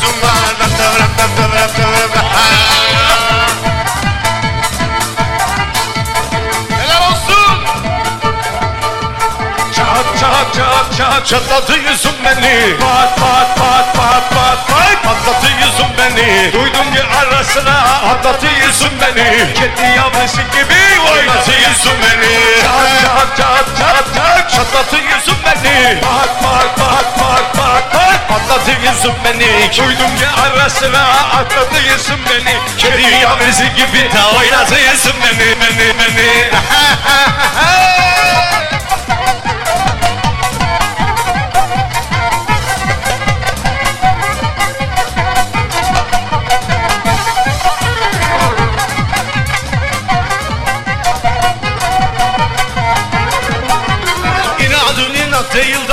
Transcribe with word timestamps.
yüzüm 0.00 0.22
var 0.22 0.54
Ram 0.60 0.70
ram 0.78 0.98
ram 1.00 1.10
ram 1.18 1.52
ram 1.52 1.70
ram 1.78 2.10
ram 2.14 2.26
Helal 6.80 7.10
olsun 7.10 7.64
Çat 9.76 10.20
çat 10.20 10.54
çat 10.54 10.96
çat 10.96 11.26
çatladı 11.26 11.78
yüzüm 11.78 12.14
beni 12.24 12.78
Pat 12.80 13.18
pat 13.20 13.56
pat 13.56 13.94
pat 13.94 14.30
pat 14.30 14.68
pat 14.68 15.04
patladı 15.04 15.50
yüzüm 15.60 15.90
beni 15.98 16.52
Duydum 16.52 16.94
ki 16.94 17.02
ara 17.20 17.44
sıra 17.44 17.78
atladı 18.10 18.46
yüzüm 18.66 18.92
beni 19.00 19.54
Kedi 19.54 19.96
yavrusu 19.96 20.42
gibi 20.52 20.69
yüzüm 28.90 29.12
beni 29.24 29.70
Duydum 29.78 30.16
ki 30.16 30.26
ara 30.42 30.70
sıra 30.70 31.02
atladı 31.38 31.80
yüzüm 31.92 32.18
beni. 32.30 32.56
Kedi 32.78 33.02
yavrusu 33.02 33.64
gibi 33.64 34.10
oynadı 34.38 34.74
yüzüm 34.90 35.14
beni 35.22 35.60
beni 35.60 35.98
beni 35.98 36.50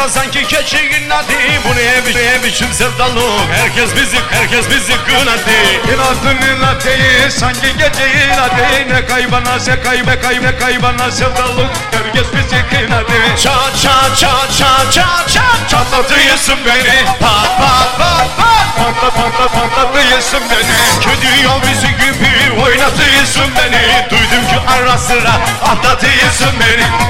sanki 0.09 0.47
keçi 0.47 0.77
inadı 0.77 1.33
Bu 1.69 1.75
ne 1.75 2.05
bi- 2.05 2.15
ne 2.15 2.43
biçim 2.43 2.73
sevdalık 2.73 3.51
Herkes 3.51 3.95
bizi 3.95 4.17
herkes 4.31 4.69
bizi 4.69 4.93
kınadı. 5.05 5.51
İnadın 5.93 6.37
değil 6.85 7.29
sanki 7.29 7.67
gece 7.77 8.25
inadı 8.25 8.93
Ne 8.93 9.05
kaybana 9.05 9.59
se 9.59 9.81
kaybe 9.81 10.19
kaybe 10.19 10.57
kaybana 10.59 11.11
sevdalık 11.11 11.71
Herkes 11.91 12.27
bizi 12.33 12.63
kınadı. 12.69 13.11
Çat 13.43 13.81
çat 13.83 14.17
çat 14.19 14.57
çat 14.57 14.93
çat 14.93 15.29
çat. 15.33 15.69
Çatlatıyorsun 15.69 16.57
beni. 16.65 17.05
Pat 17.19 17.57
pat 17.59 17.97
pat 17.99 18.37
pat. 18.37 18.57
Patlat 18.77 19.13
patlat 19.15 19.51
patlatıyorsun 19.53 20.41
beni. 20.49 20.75
Kedi 21.01 21.43
yavrusu 21.43 21.87
gibi 21.87 22.61
oynatıyorsun 22.63 23.51
beni. 23.57 24.09
Duydum 24.09 24.47
ki 24.47 24.59
ara 24.77 24.97
sıra 24.97 25.33
atlatıyorsun 25.61 26.53
beni 26.59 27.06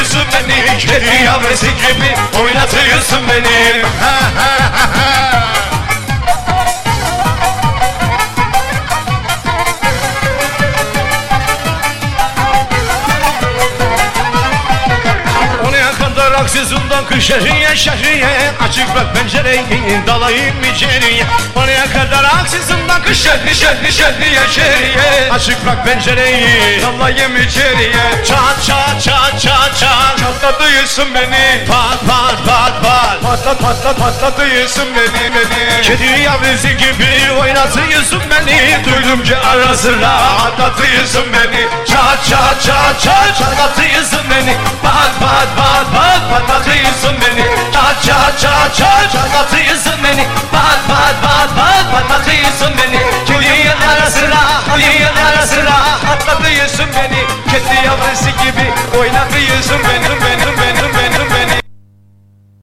atlatıyorsun 0.00 0.48
beni 0.48 0.78
Kedi 0.78 1.24
yavrusu 1.24 1.66
gibi 1.66 2.40
oynatıyorsun 2.42 3.28
beni. 3.28 3.84
Oraya 15.68 15.92
kadar 15.92 16.32
aksızından 16.32 17.06
kış 17.06 17.24
şehriye 17.24 17.76
Açık 18.68 18.94
bırak 18.94 19.14
pencereyi 19.14 20.06
dalayım 20.06 20.54
içeriye. 20.74 21.24
Oraya 21.56 21.86
kadar 21.86 22.24
aksızından 22.24 23.02
kış 23.02 23.18
şehri 23.18 23.54
şehri 23.54 23.92
şehriye 23.92 24.40
şehriye. 24.50 25.30
Açık 25.32 25.64
bırak 25.64 25.86
pencereyi 25.86 26.82
dalayım 26.82 27.36
içeriye. 27.36 28.24
Çat 28.24 28.64
çat 28.66 29.02
çat 29.02 29.40
çat 29.40 29.59
çat 30.50 30.58
Çatlatıyorsun 30.58 31.14
beni 31.14 31.64
Pat 31.66 32.00
pat 32.06 32.46
pat 32.46 32.82
pat 32.82 33.22
Patlat 33.22 33.60
patlat 33.60 33.98
patlatıyorsun 33.98 34.84
beni 34.96 35.34
beni 35.34 35.82
Kedi 35.82 36.22
yavrusu 36.22 36.68
gibi 36.68 37.32
oynatıyorsun 37.40 38.22
beni 38.30 38.84
Duydum 38.84 39.24
ki 39.24 39.36
ara 39.36 39.76
sıra 39.76 40.08
atlatıyorsun 40.08 41.24
beni 41.32 41.68
Çat 41.86 42.24
çat 42.30 42.62
çat 42.62 43.00
çat 43.00 43.38
çatlatıyorsun 43.38 44.19